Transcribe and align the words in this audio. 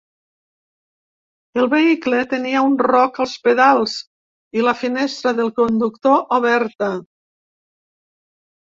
El 1.63 1.69
vehicle 1.73 2.21
tenia 2.31 2.63
un 2.71 2.79
roc 2.91 3.21
als 3.27 3.37
pedals 3.49 3.99
i 4.61 4.67
la 4.71 4.77
finestra 4.83 5.37
del 5.43 5.55
conductor 5.63 6.21
oberta. 6.43 6.95